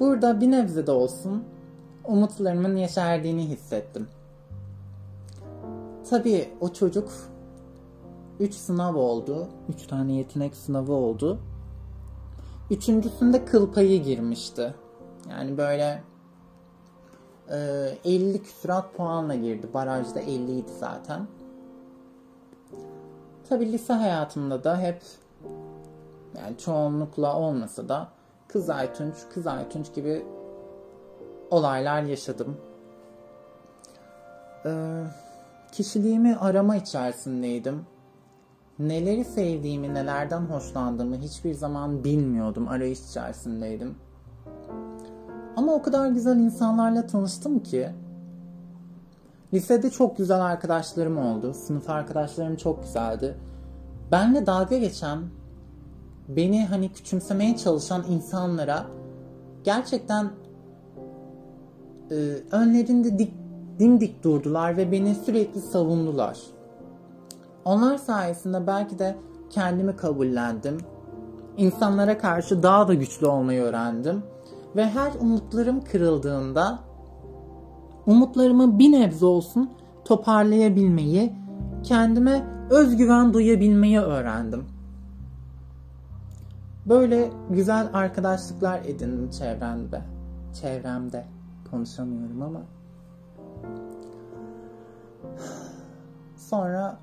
Burada 0.00 0.40
bir 0.40 0.50
nebze 0.50 0.86
de 0.86 0.90
olsun 0.90 1.44
umutlarımın 2.04 2.76
yeşerdiğini 2.76 3.48
hissettim. 3.48 4.08
Tabii 6.10 6.48
o 6.60 6.72
çocuk 6.72 7.12
3 8.40 8.54
sınav 8.54 8.94
oldu. 8.94 9.48
3 9.68 9.86
tane 9.86 10.12
yetenek 10.12 10.54
sınavı 10.54 10.92
oldu. 10.92 11.38
Üçüncüsünde 12.70 13.44
kıl 13.44 13.72
payı 13.72 14.02
girmişti. 14.02 14.74
Yani 15.30 15.58
böyle 15.58 16.02
e, 17.50 17.56
50 18.04 18.42
küsurat 18.42 18.94
puanla 18.94 19.34
girdi. 19.34 19.66
Barajda 19.74 20.20
50 20.20 20.58
idi 20.58 20.70
zaten. 20.80 21.26
Tabi 23.48 23.72
lise 23.72 23.92
hayatımda 23.92 24.64
da 24.64 24.80
hep 24.80 25.02
yani 26.38 26.58
çoğunlukla 26.58 27.36
olmasa 27.36 27.88
da 27.88 28.08
Kız 28.48 28.70
Aytunç, 28.70 29.14
Kız 29.34 29.46
Aytunç 29.46 29.94
gibi 29.94 30.26
olaylar 31.50 32.02
yaşadım. 32.02 32.56
Ee, 34.66 35.02
kişiliğimi 35.72 36.36
arama 36.36 36.76
içerisindeydim. 36.76 37.86
Neleri 38.78 39.24
sevdiğimi, 39.24 39.94
nelerden 39.94 40.40
hoşlandığımı 40.40 41.16
hiçbir 41.16 41.54
zaman 41.54 42.04
bilmiyordum. 42.04 42.68
Arayış 42.68 43.00
içerisindeydim. 43.00 43.94
Ama 45.56 45.74
o 45.74 45.82
kadar 45.82 46.08
güzel 46.08 46.36
insanlarla 46.36 47.06
tanıştım 47.06 47.58
ki 47.58 47.92
Lisede 49.54 49.90
çok 49.90 50.16
güzel 50.16 50.40
arkadaşlarım 50.40 51.18
oldu. 51.18 51.54
Sınıf 51.54 51.90
arkadaşlarım 51.90 52.56
çok 52.56 52.82
güzeldi. 52.82 53.38
Benle 54.12 54.46
dalga 54.46 54.78
geçen, 54.78 55.18
beni 56.28 56.66
hani 56.66 56.92
küçümsemeye 56.92 57.56
çalışan 57.56 58.04
insanlara 58.10 58.86
gerçekten 59.64 60.30
e, 62.10 62.14
önlerinde 62.50 63.18
dik, 63.18 63.32
dimdik 63.78 64.24
durdular 64.24 64.76
ve 64.76 64.92
beni 64.92 65.14
sürekli 65.14 65.60
savundular. 65.60 66.38
Onlar 67.64 67.98
sayesinde 67.98 68.66
belki 68.66 68.98
de 68.98 69.16
kendimi 69.50 69.96
kabullendim. 69.96 70.78
İnsanlara 71.56 72.18
karşı 72.18 72.62
daha 72.62 72.88
da 72.88 72.94
güçlü 72.94 73.26
olmayı 73.26 73.62
öğrendim. 73.62 74.22
Ve 74.76 74.86
her 74.86 75.12
umutlarım 75.20 75.84
kırıldığında 75.84 76.78
umutlarımı 78.06 78.78
bir 78.78 78.92
nebze 78.92 79.26
olsun 79.26 79.70
toparlayabilmeyi, 80.04 81.32
kendime 81.82 82.46
özgüven 82.70 83.32
duyabilmeyi 83.32 84.00
öğrendim. 84.00 84.77
Böyle 86.88 87.30
güzel 87.50 87.90
arkadaşlıklar 87.92 88.80
edindim 88.84 89.30
çevremde. 89.30 90.02
Çevremde 90.60 91.24
konuşamıyorum 91.70 92.42
ama. 92.42 92.62
Sonra 96.36 96.98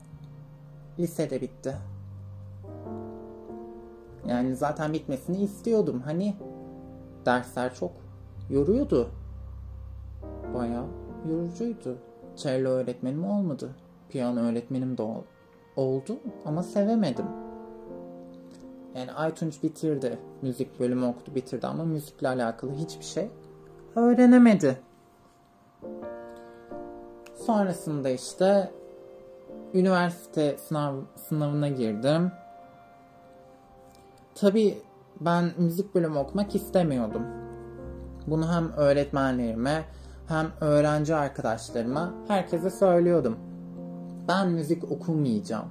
lisede 1.00 1.42
bitti. 1.42 1.76
Yani 4.28 4.56
zaten 4.56 4.94
bitmesini 4.94 5.38
istiyordum. 5.38 6.02
Hani 6.06 6.36
dersler 7.26 7.76
çok 7.76 7.92
yoruyordu 8.50 9.10
bayağı 10.54 10.86
yorucuydu. 11.30 11.98
Cello 12.36 12.70
öğretmenim 12.70 13.26
olmadı. 13.26 13.70
Piyano 14.10 14.40
öğretmenim 14.40 14.98
de 14.98 15.02
ol, 15.02 15.22
oldu 15.76 16.18
ama 16.46 16.64
sevemedim. 16.64 17.45
Yani 18.96 19.12
Aytunç 19.12 19.64
bitirdi. 19.64 20.20
Müzik 20.42 20.80
bölümü 20.80 21.06
okudu 21.06 21.36
bitirdi 21.36 21.68
ama 21.68 21.86
müzikle 21.86 22.28
alakalı 22.28 22.74
hiçbir 22.74 23.06
şey 23.06 23.30
öğrenemedi. 23.96 24.80
Sonrasında 27.46 28.10
işte 28.10 28.72
üniversite 29.74 30.58
sınav, 30.58 30.96
sınavına 31.16 31.68
girdim. 31.68 32.32
Tabii 34.36 34.78
ben 35.22 35.52
müzik 35.58 35.96
bölümü 35.96 36.18
okumak 36.18 36.56
istemiyordum. 36.56 37.24
Bunu 38.28 38.54
hem 38.54 38.72
öğretmenlerime 38.72 39.84
hem 40.28 40.48
öğrenci 40.62 41.16
arkadaşlarıma 41.16 42.14
herkese 42.28 42.70
söylüyordum. 42.70 43.38
Ben 44.28 44.50
müzik 44.50 44.92
okumayacağım. 44.92 45.66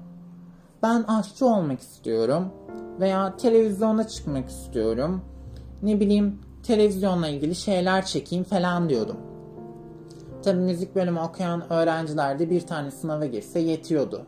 Ben 0.82 1.02
aşçı 1.02 1.46
olmak 1.46 1.80
istiyorum 1.80 2.52
veya 3.00 3.36
televizyona 3.36 4.06
çıkmak 4.06 4.48
istiyorum. 4.48 5.20
Ne 5.82 6.00
bileyim 6.00 6.38
televizyonla 6.62 7.28
ilgili 7.28 7.54
şeyler 7.54 8.06
çekeyim 8.06 8.44
falan 8.44 8.88
diyordum. 8.88 9.16
Tabi 10.42 10.58
müzik 10.58 10.94
bölümü 10.94 11.20
okuyan 11.20 11.72
öğrenciler 11.72 12.38
de 12.38 12.50
bir 12.50 12.60
tane 12.60 12.90
sınava 12.90 13.26
girse 13.26 13.60
yetiyordu. 13.60 14.26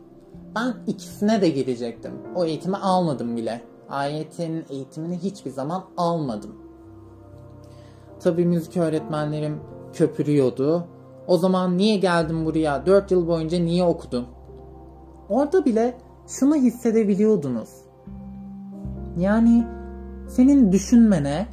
Ben 0.55 0.73
ikisine 0.87 1.41
de 1.41 1.49
girecektim. 1.49 2.11
O 2.35 2.45
eğitimi 2.45 2.77
almadım 2.77 3.37
bile. 3.37 3.61
AYT'nin 3.89 4.65
eğitimini 4.69 5.17
hiçbir 5.17 5.51
zaman 5.51 5.85
almadım. 5.97 6.55
Tabi 8.19 8.45
müzik 8.45 8.77
öğretmenlerim 8.77 9.59
köpürüyordu. 9.93 10.87
O 11.27 11.37
zaman 11.37 11.77
niye 11.77 11.97
geldim 11.97 12.45
buraya? 12.45 12.85
4 12.85 13.11
yıl 13.11 13.27
boyunca 13.27 13.59
niye 13.59 13.83
okudum? 13.83 14.25
Orada 15.29 15.65
bile 15.65 15.97
şunu 16.27 16.55
hissedebiliyordunuz. 16.55 17.69
Yani 19.17 19.67
senin 20.27 20.71
düşünmene, 20.71 21.47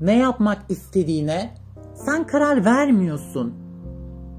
ne 0.00 0.18
yapmak 0.18 0.58
istediğine 0.68 1.54
sen 1.94 2.26
karar 2.26 2.64
vermiyorsun. 2.64 3.54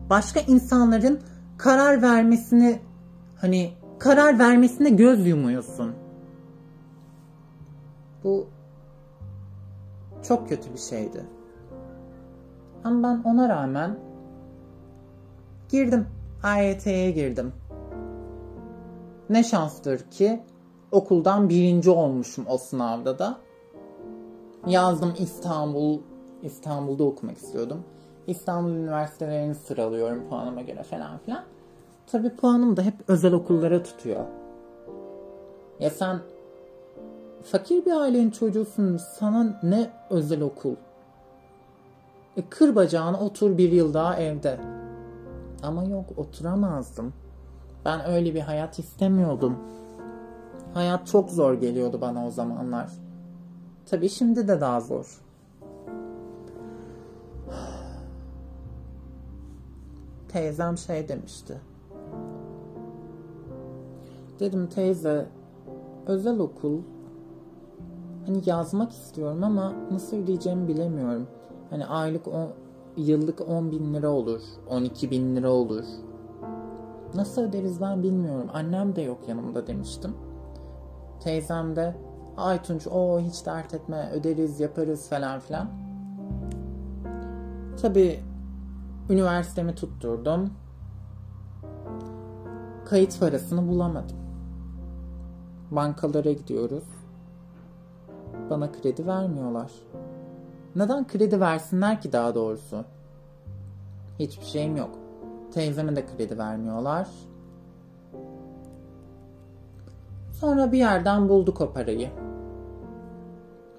Başka 0.10 0.40
insanların 0.40 1.20
karar 1.58 2.02
vermesini 2.02 2.80
hani 3.42 3.72
karar 4.00 4.40
vermesine 4.40 4.90
göz 4.90 5.28
yumuyorsun. 5.28 5.96
Bu 8.24 8.48
çok 10.28 10.50
kötü 10.50 10.74
bir 10.74 10.80
şeydi. 10.80 11.26
Ama 12.84 13.04
ben 13.04 13.30
ona 13.30 13.50
rağmen 13.50 14.00
girdim. 15.70 16.06
AYT'ye 16.44 17.12
girdim. 17.12 17.54
Ne 19.30 19.44
şanstır 19.44 20.00
ki 20.00 20.44
okuldan 20.92 21.50
birinci 21.50 21.90
olmuşum 21.90 22.46
o 22.50 22.58
sınavda 22.58 23.20
da. 23.20 23.38
Yazdım 24.68 25.14
İstanbul, 25.20 26.00
İstanbul'da 26.44 27.04
okumak 27.04 27.38
istiyordum. 27.38 27.84
İstanbul 28.28 28.72
üniversitelerini 28.72 29.56
sıralıyorum 29.56 30.30
puanıma 30.30 30.62
göre 30.62 30.84
falan 30.84 31.18
filan. 31.18 31.44
Tabii 32.12 32.36
puanım 32.36 32.78
da 32.78 32.82
hep 32.82 32.94
özel 33.08 33.34
okullara 33.34 33.84
tutuyor. 33.84 34.26
Ya 35.80 35.90
sen 35.90 36.20
fakir 37.44 37.86
bir 37.86 37.92
ailenin 37.92 38.32
çocuğusun. 38.32 38.98
Sana 38.98 39.60
ne 39.64 39.90
özel 40.10 40.42
okul? 40.42 40.76
E, 42.38 42.42
kır 42.50 42.76
bacağını 42.76 43.20
otur 43.20 43.58
bir 43.58 43.72
yıl 43.72 43.94
daha 43.94 44.16
evde. 44.16 44.60
Ama 45.64 45.84
yok 45.84 46.06
oturamazdım. 46.18 47.14
Ben 47.86 48.10
öyle 48.10 48.36
bir 48.36 48.42
hayat 48.42 48.80
istemiyordum. 48.80 49.58
Hayat 50.78 51.08
çok 51.08 51.30
zor 51.30 51.54
geliyordu 51.54 52.02
bana 52.02 52.28
o 52.28 52.32
zamanlar. 52.32 52.92
Tabii 53.86 54.10
şimdi 54.10 54.48
de 54.48 54.62
daha 54.62 54.82
zor. 54.82 55.22
Teyzem 60.28 60.78
şey 60.78 61.10
demişti. 61.10 61.62
Dedim 64.40 64.68
teyze 64.68 65.28
özel 66.08 66.40
okul 66.40 66.82
hani 68.26 68.42
yazmak 68.46 68.92
istiyorum 68.92 69.44
ama 69.44 69.74
nasıl 69.92 70.18
ödeyeceğimi 70.18 70.68
bilemiyorum. 70.68 71.28
Hani 71.70 71.86
aylık 71.86 72.28
o 72.28 72.48
yıllık 72.98 73.50
10 73.50 73.72
bin 73.72 73.94
lira 73.94 74.10
olur, 74.10 74.42
12 74.70 75.12
bin 75.12 75.36
lira 75.36 75.52
olur. 75.52 75.86
Nasıl 77.16 77.42
öderiz 77.42 77.82
ben 77.82 78.04
bilmiyorum. 78.04 78.50
Annem 78.54 78.96
de 78.96 79.02
yok 79.02 79.20
yanımda 79.28 79.68
demiştim. 79.68 80.27
Teyzem 81.20 81.76
de 81.76 81.96
Aytunç 82.38 82.88
o 82.88 83.20
hiç 83.20 83.46
dert 83.46 83.74
etme 83.74 84.10
öderiz 84.14 84.60
yaparız 84.60 85.10
falan 85.10 85.40
filan. 85.40 85.68
Tabi 87.82 88.20
üniversitemi 89.10 89.76
tutturdum. 89.76 90.50
Kayıt 92.86 93.20
parasını 93.20 93.68
bulamadım. 93.68 94.18
Bankalara 95.72 96.32
gidiyoruz. 96.32 96.84
Bana 98.50 98.72
kredi 98.72 99.08
vermiyorlar. 99.08 99.72
Neden 100.76 101.08
kredi 101.08 101.40
versinler 101.40 102.02
ki 102.02 102.12
daha 102.12 102.36
doğrusu? 102.36 102.86
Hiçbir 104.20 104.46
şeyim 104.46 104.78
yok. 104.78 104.90
Teyzeme 105.52 105.96
de 105.96 106.06
kredi 106.06 106.38
vermiyorlar. 106.38 107.08
Sonra 110.40 110.72
bir 110.72 110.78
yerden 110.78 111.30
bulduk 111.30 111.62
o 111.62 111.74
parayı. 111.74 112.10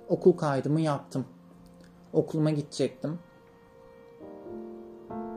Okul 0.09 0.33
kaydımı 0.33 0.81
yaptım. 0.81 1.25
Okuluma 2.13 2.51
gidecektim. 2.51 3.19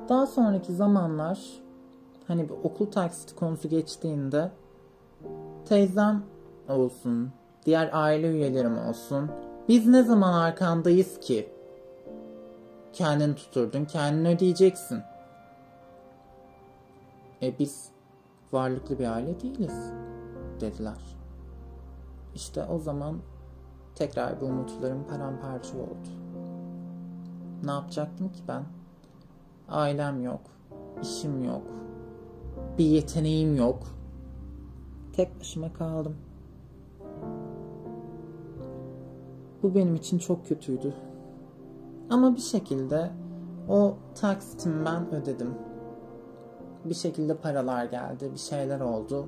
Daha 0.09 0.27
sonraki 0.27 0.73
zamanlar 0.73 1.39
hani 2.27 2.49
bir 2.49 2.53
okul 2.63 2.85
taksiti 2.85 3.35
konusu 3.35 3.69
geçtiğinde 3.69 4.51
teyzem 5.65 6.23
olsun, 6.69 7.31
diğer 7.65 7.89
aile 7.93 8.31
üyelerim 8.31 8.77
olsun. 8.77 9.31
Biz 9.67 9.87
ne 9.87 10.03
zaman 10.03 10.33
arkandayız 10.33 11.19
ki? 11.19 11.49
Kendini 12.93 13.35
tuturdun, 13.35 13.85
kendini 13.85 14.27
ödeyeceksin. 14.27 14.99
E 17.41 17.59
biz 17.59 17.89
varlıklı 18.51 18.99
bir 18.99 19.07
aile 19.07 19.41
değiliz 19.41 19.91
dediler. 20.61 21.10
İşte 22.35 22.65
o 22.65 22.79
zaman 22.79 23.17
tekrar 23.95 24.41
bu 24.41 24.45
umutlarım 24.45 25.07
paramparça 25.07 25.77
oldu. 25.77 26.09
Ne 27.63 27.71
yapacaktım 27.71 28.31
ki 28.31 28.39
ben? 28.47 28.63
Ailem 29.69 30.23
yok, 30.23 30.41
işim 31.01 31.43
yok, 31.43 31.61
bir 32.77 32.85
yeteneğim 32.85 33.55
yok. 33.55 33.83
Tek 35.13 35.39
başıma 35.39 35.73
kaldım. 35.73 36.15
Bu 39.63 39.75
benim 39.75 39.95
için 39.95 40.17
çok 40.17 40.47
kötüydü. 40.47 40.93
Ama 42.09 42.35
bir 42.35 42.41
şekilde 42.41 43.11
o 43.69 43.95
taksitimi 44.15 44.85
ben 44.85 45.13
ödedim. 45.13 45.53
Bir 46.85 46.93
şekilde 46.93 47.37
paralar 47.37 47.85
geldi, 47.85 48.29
bir 48.33 48.39
şeyler 48.39 48.79
oldu. 48.79 49.25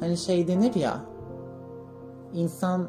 Hani 0.00 0.16
şey 0.16 0.48
denir 0.48 0.74
ya, 0.74 1.00
insan 2.34 2.88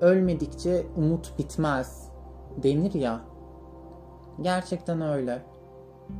ölmedikçe 0.00 0.86
umut 0.96 1.38
bitmez 1.38 2.08
denir 2.62 2.94
ya. 2.94 3.20
Gerçekten 4.40 5.00
öyle. 5.00 5.42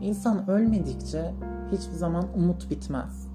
İnsan 0.01 0.51
ölmedikçe 0.51 1.35
hiçbir 1.73 1.95
zaman 1.95 2.25
umut 2.37 2.71
bitmez. 2.71 3.29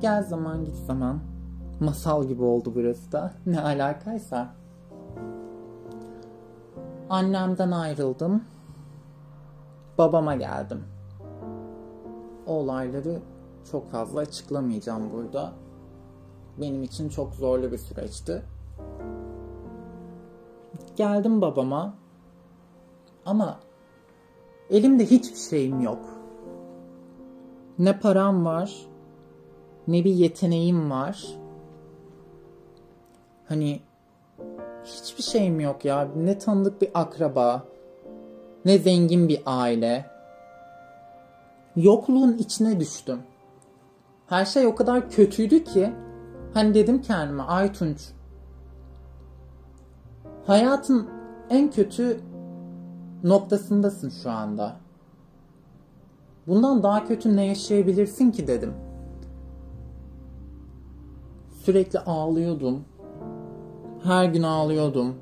Gel 0.00 0.22
zaman 0.22 0.64
git 0.64 0.76
zaman. 0.76 1.18
Masal 1.80 2.24
gibi 2.24 2.42
oldu 2.42 2.72
burası 2.74 3.12
da. 3.12 3.32
Ne 3.46 3.60
alakaysa. 3.60 4.48
Annemden 7.10 7.70
ayrıldım. 7.70 8.44
Babama 9.98 10.34
geldim. 10.34 10.84
O 12.46 12.52
olayları 12.52 13.22
çok 13.70 13.90
fazla 13.90 14.20
açıklamayacağım 14.20 15.12
burada. 15.12 15.52
Benim 16.60 16.82
için 16.82 17.08
çok 17.08 17.34
zorlu 17.34 17.72
bir 17.72 17.78
süreçti. 17.78 18.42
Geldim 20.96 21.40
babama. 21.40 21.94
Ama 23.26 23.60
elimde 24.70 25.06
hiçbir 25.06 25.38
şeyim 25.38 25.80
yok. 25.80 26.04
Ne 27.78 27.98
param 28.00 28.44
var, 28.44 28.86
ne 29.88 30.04
bir 30.04 30.14
yeteneğim 30.14 30.90
var. 30.90 31.26
Hani 33.48 33.80
hiçbir 34.84 35.22
şeyim 35.22 35.60
yok 35.60 35.84
ya. 35.84 36.08
Ne 36.16 36.38
tanıdık 36.38 36.82
bir 36.82 36.90
akraba, 36.94 37.64
ne 38.64 38.78
zengin 38.78 39.28
bir 39.28 39.42
aile. 39.46 40.06
Yokluğun 41.76 42.38
içine 42.38 42.80
düştüm. 42.80 43.22
Her 44.26 44.44
şey 44.44 44.66
o 44.66 44.74
kadar 44.74 45.10
kötüydü 45.10 45.64
ki 45.64 45.92
hani 46.54 46.74
dedim 46.74 47.02
kendime 47.02 47.42
Aytunç 47.42 47.98
hayatın 50.46 51.08
en 51.50 51.70
kötü 51.70 52.20
noktasındasın 53.24 54.10
şu 54.22 54.30
anda. 54.30 54.76
Bundan 56.46 56.82
daha 56.82 57.06
kötü 57.06 57.36
ne 57.36 57.46
yaşayabilirsin 57.46 58.30
ki 58.30 58.46
dedim. 58.46 58.72
Sürekli 61.64 61.98
ağlıyordum. 61.98 62.84
Her 64.02 64.24
gün 64.24 64.42
ağlıyordum. 64.42 65.14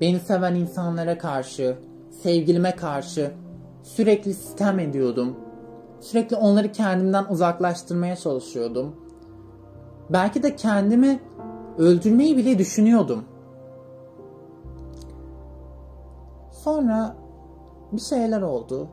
Beni 0.00 0.20
seven 0.20 0.54
insanlara 0.54 1.18
karşı, 1.18 1.76
sevgilime 2.22 2.76
karşı 2.76 3.32
sürekli 3.82 4.34
sitem 4.34 4.78
ediyordum. 4.78 5.36
Sürekli 6.02 6.36
onları 6.36 6.72
kendimden 6.72 7.24
uzaklaştırmaya 7.24 8.16
çalışıyordum. 8.16 8.96
Belki 10.10 10.42
de 10.42 10.56
kendimi 10.56 11.20
öldürmeyi 11.78 12.36
bile 12.36 12.58
düşünüyordum. 12.58 13.24
Sonra 16.50 17.16
bir 17.92 18.00
şeyler 18.00 18.42
oldu. 18.42 18.88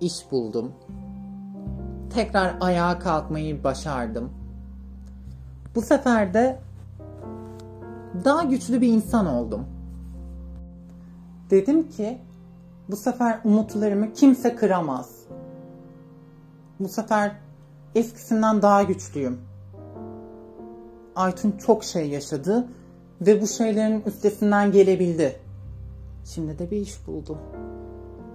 İş 0.00 0.30
buldum. 0.30 0.72
Tekrar 2.14 2.54
ayağa 2.60 2.98
kalkmayı 2.98 3.64
başardım. 3.64 4.30
Bu 5.74 5.82
sefer 5.82 6.34
de 6.34 6.58
daha 8.24 8.42
güçlü 8.42 8.80
bir 8.80 8.88
insan 8.88 9.26
oldum. 9.26 9.66
Dedim 11.50 11.88
ki 11.88 12.18
bu 12.88 12.96
sefer 12.96 13.40
umutlarımı 13.44 14.12
kimse 14.12 14.56
kıramaz. 14.56 15.21
Bu 16.82 16.88
sefer 16.88 17.32
eskisinden 17.94 18.62
daha 18.62 18.82
güçlüyüm. 18.82 19.40
Aytun 21.16 21.50
çok 21.52 21.84
şey 21.84 22.08
yaşadı 22.08 22.68
ve 23.20 23.42
bu 23.42 23.46
şeylerin 23.46 24.02
üstesinden 24.02 24.72
gelebildi. 24.72 25.40
Şimdi 26.24 26.58
de 26.58 26.70
bir 26.70 26.76
iş 26.76 27.06
buldu. 27.06 27.38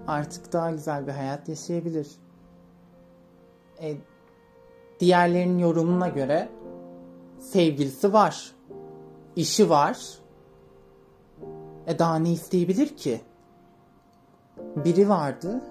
Artık 0.08 0.54
daha 0.54 0.72
güzel 0.72 1.08
bir 1.08 1.12
hayat 1.12 1.50
yaşayabilir. 1.50 2.08
E, 3.82 3.98
diğerlerinin 5.00 5.60
yorumuna 5.60 6.08
göre 6.08 6.50
sevgilisi 7.40 8.14
var. 8.14 8.52
işi 9.36 9.70
var. 9.70 9.98
E 11.88 12.00
daha 12.00 12.16
ne 12.16 12.32
isteyebilir 12.32 12.98
ki? 12.98 13.22
Biri 14.76 15.10
vardı. 15.10 15.62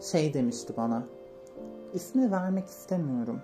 Şey 0.00 0.34
demişti 0.34 0.72
bana. 0.76 1.19
İsmi 1.94 2.30
vermek 2.30 2.66
istemiyorum. 2.68 3.40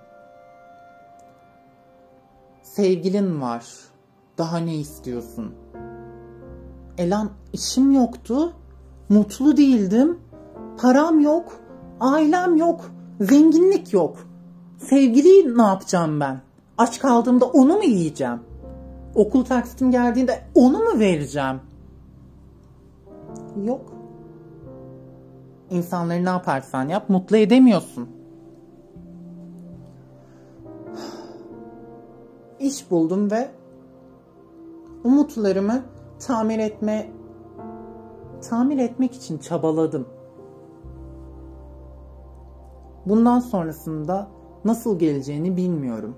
Sevgilin 2.62 3.40
var. 3.40 3.64
Daha 4.38 4.58
ne 4.58 4.76
istiyorsun? 4.76 5.54
Elan 6.98 7.30
işim 7.52 7.92
yoktu. 7.92 8.52
Mutlu 9.08 9.56
değildim. 9.56 10.18
Param 10.82 11.20
yok. 11.20 11.60
Ailem 12.00 12.56
yok. 12.56 12.90
Zenginlik 13.20 13.92
yok. 13.92 14.26
Sevgiliyi 14.78 15.58
ne 15.58 15.62
yapacağım 15.62 16.20
ben? 16.20 16.40
Aç 16.78 16.98
kaldığımda 16.98 17.44
onu 17.46 17.76
mu 17.76 17.84
yiyeceğim? 17.84 18.40
Okul 19.14 19.44
taksitim 19.44 19.90
geldiğinde 19.90 20.44
onu 20.54 20.78
mu 20.78 20.98
vereceğim? 20.98 21.60
Yok. 23.64 23.92
İnsanları 25.70 26.24
ne 26.24 26.28
yaparsan 26.28 26.88
yap 26.88 27.08
mutlu 27.08 27.36
edemiyorsun. 27.36 28.15
İş 32.60 32.90
buldum 32.90 33.30
ve 33.30 33.50
umutlarımı 35.04 35.82
tamir 36.18 36.58
etme 36.58 37.10
tamir 38.48 38.78
etmek 38.78 39.14
için 39.14 39.38
çabaladım. 39.38 40.06
Bundan 43.06 43.40
sonrasında 43.40 44.28
nasıl 44.64 44.98
geleceğini 44.98 45.56
bilmiyorum. 45.56 46.16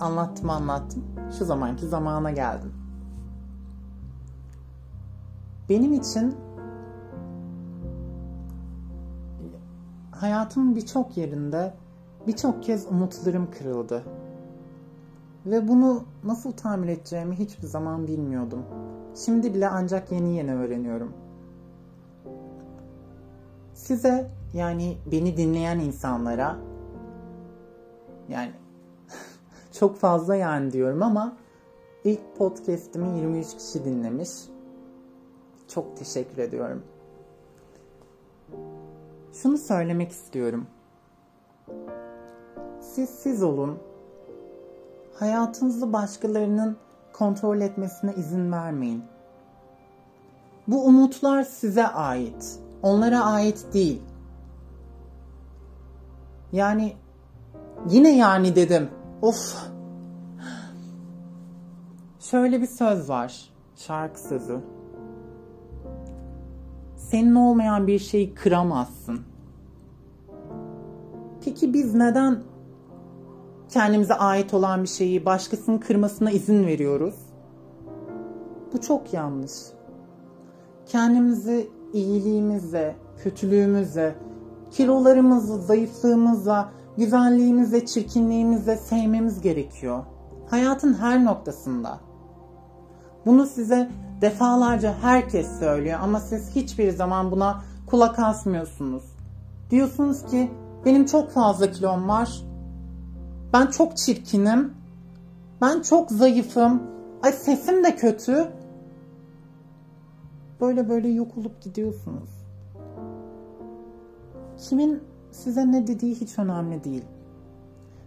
Anlattım 0.00 0.50
anlattım. 0.50 1.04
Şu 1.38 1.44
zamanki 1.44 1.86
zamana 1.86 2.30
geldim. 2.30 2.74
Benim 5.68 5.92
için 5.92 6.34
hayatımın 10.10 10.76
birçok 10.76 11.16
yerinde 11.16 11.74
birçok 12.26 12.62
kez 12.62 12.86
umutlarım 12.86 13.50
kırıldı. 13.50 14.04
Ve 15.46 15.68
bunu 15.68 16.04
nasıl 16.24 16.52
tamir 16.52 16.88
edeceğimi 16.88 17.34
hiçbir 17.34 17.66
zaman 17.66 18.06
bilmiyordum. 18.06 18.64
Şimdi 19.14 19.54
bile 19.54 19.68
ancak 19.68 20.12
yeni 20.12 20.36
yeni 20.36 20.54
öğreniyorum. 20.54 21.12
Size 23.74 24.30
yani 24.54 24.98
beni 25.12 25.36
dinleyen 25.36 25.78
insanlara 25.78 26.56
yani 28.28 28.52
çok 29.72 29.96
fazla 29.96 30.36
yani 30.36 30.72
diyorum 30.72 31.02
ama 31.02 31.36
ilk 32.04 32.36
podcast'imi 32.36 33.18
23 33.18 33.56
kişi 33.56 33.84
dinlemiş. 33.84 34.30
Çok 35.68 35.96
teşekkür 35.96 36.38
ediyorum. 36.38 36.82
Şunu 39.32 39.58
söylemek 39.58 40.10
istiyorum. 40.10 40.66
Siz 42.80 43.10
siz 43.10 43.42
olun. 43.42 43.78
Hayatınızı 45.22 45.92
başkalarının 45.92 46.76
kontrol 47.12 47.60
etmesine 47.60 48.14
izin 48.14 48.52
vermeyin. 48.52 49.04
Bu 50.68 50.84
umutlar 50.84 51.42
size 51.42 51.86
ait. 51.86 52.58
Onlara 52.82 53.24
ait 53.24 53.66
değil. 53.74 54.02
Yani 56.52 56.96
yine 57.88 58.16
yani 58.16 58.56
dedim. 58.56 58.90
Of. 59.22 59.56
Şöyle 62.20 62.60
bir 62.60 62.66
söz 62.66 63.08
var. 63.08 63.50
Şarkı 63.76 64.20
sözü. 64.20 64.60
Senin 66.96 67.34
olmayan 67.34 67.86
bir 67.86 67.98
şeyi 67.98 68.34
kıramazsın. 68.34 69.20
Peki 71.44 71.74
biz 71.74 71.94
neden 71.94 72.42
kendimize 73.72 74.14
ait 74.14 74.54
olan 74.54 74.82
bir 74.82 74.88
şeyi 74.88 75.24
başkasının 75.24 75.78
kırmasına 75.78 76.30
izin 76.30 76.66
veriyoruz? 76.66 77.14
Bu 78.72 78.80
çok 78.80 79.12
yanlış. 79.12 79.52
Kendimizi 80.86 81.70
iyiliğimizle, 81.92 82.96
kötülüğümüzle, 83.22 84.14
kilolarımızla, 84.70 85.58
zayıflığımızla, 85.58 86.70
güzelliğimizle, 86.96 87.86
çirkinliğimizle 87.86 88.76
sevmemiz 88.76 89.40
gerekiyor. 89.40 90.04
Hayatın 90.50 90.94
her 90.94 91.24
noktasında. 91.24 92.00
Bunu 93.26 93.46
size 93.46 93.90
defalarca 94.20 94.94
herkes 95.02 95.58
söylüyor 95.58 95.98
ama 96.02 96.20
siz 96.20 96.56
hiçbir 96.56 96.90
zaman 96.90 97.30
buna 97.30 97.62
kulak 97.86 98.18
asmıyorsunuz. 98.18 99.04
Diyorsunuz 99.70 100.26
ki 100.26 100.50
benim 100.84 101.06
çok 101.06 101.30
fazla 101.30 101.70
kilom 101.70 102.08
var. 102.08 102.51
Ben 103.52 103.66
çok 103.66 103.96
çirkinim. 103.96 104.74
Ben 105.60 105.82
çok 105.82 106.10
zayıfım. 106.10 106.82
Ay 107.22 107.32
sesim 107.32 107.84
de 107.84 107.96
kötü. 107.96 108.48
Böyle 110.60 110.88
böyle 110.88 111.08
yok 111.08 111.38
olup 111.38 111.62
gidiyorsunuz. 111.62 112.30
Kimin 114.68 115.02
size 115.30 115.72
ne 115.72 115.86
dediği 115.86 116.14
hiç 116.14 116.38
önemli 116.38 116.84
değil. 116.84 117.04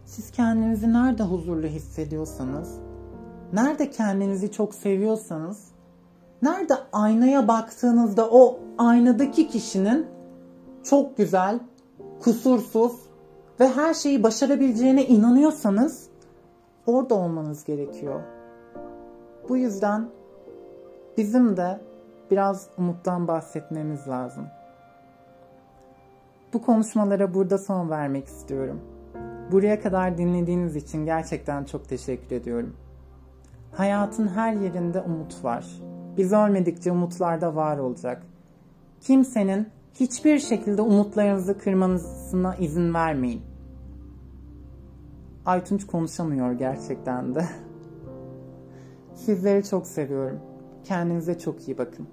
Siz 0.06 0.32
kendinizi 0.32 0.94
nerede 0.94 1.24
huzurlu 1.24 1.68
hissediyorsanız, 1.68 2.78
nerede 3.54 3.90
kendinizi 3.90 4.52
çok 4.52 4.76
seviyorsanız, 4.76 5.68
nerede 6.42 6.74
aynaya 6.94 7.48
baktığınızda 7.48 8.30
o 8.30 8.60
aynadaki 8.78 9.48
kişinin 9.48 10.06
çok 10.84 11.18
güzel, 11.18 11.60
kusursuz 12.20 13.05
ve 13.60 13.68
her 13.68 13.94
şeyi 13.94 14.24
başarabileceğine 14.24 15.06
inanıyorsanız 15.06 16.10
orada 16.86 17.16
olmanız 17.16 17.64
gerekiyor. 17.66 18.22
Bu 19.50 19.58
yüzden 19.58 20.10
bizim 21.18 21.58
de 21.58 21.80
biraz 22.32 22.70
umuttan 22.78 23.28
bahsetmemiz 23.28 24.08
lazım. 24.08 24.48
Bu 26.54 26.62
konuşmalara 26.62 27.34
burada 27.34 27.58
son 27.58 27.90
vermek 27.90 28.26
istiyorum. 28.28 28.82
Buraya 29.52 29.82
kadar 29.82 30.18
dinlediğiniz 30.18 30.76
için 30.76 31.06
gerçekten 31.06 31.64
çok 31.64 31.90
teşekkür 31.90 32.36
ediyorum. 32.36 32.76
Hayatın 33.72 34.28
her 34.28 34.54
yerinde 34.54 35.02
umut 35.02 35.44
var. 35.44 35.66
Biz 36.18 36.34
ölmedikçe 36.34 36.92
umutlar 36.92 37.42
da 37.42 37.56
var 37.56 37.78
olacak. 37.78 38.24
Kimsenin 39.02 39.70
hiçbir 40.00 40.40
şekilde 40.40 40.82
umutlarınızı 40.82 41.58
kırmanızına 41.58 42.56
izin 42.56 42.94
vermeyin. 42.94 43.42
Aytunç 45.46 45.88
konuşamıyor 45.88 46.52
gerçekten 46.52 47.36
de. 47.36 47.46
Sizleri 49.16 49.64
çok 49.64 49.88
seviyorum. 49.88 50.40
Kendinize 50.84 51.40
çok 51.40 51.68
iyi 51.68 51.78
bakın. 51.78 52.08